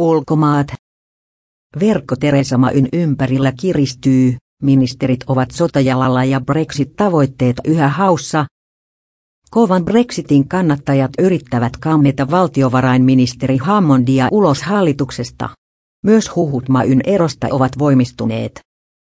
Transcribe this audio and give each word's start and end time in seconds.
Ulkomaat. 0.00 0.66
Verkko 1.80 2.16
Teresa 2.16 2.58
Mayn 2.58 2.88
ympärillä 2.92 3.52
kiristyy, 3.60 4.36
ministerit 4.62 5.20
ovat 5.26 5.50
sotajalalla 5.50 6.24
ja 6.24 6.40
Brexit-tavoitteet 6.40 7.56
yhä 7.64 7.88
haussa. 7.88 8.46
Kovan 9.50 9.84
Brexitin 9.84 10.48
kannattajat 10.48 11.10
yrittävät 11.18 11.76
kammeta 11.76 12.30
valtiovarainministeri 12.30 13.56
Hammondia 13.56 14.28
ulos 14.32 14.62
hallituksesta. 14.62 15.48
Myös 16.04 16.36
huhut 16.36 16.68
Mayn 16.68 17.00
erosta 17.04 17.46
ovat 17.50 17.72
voimistuneet. 17.78 18.60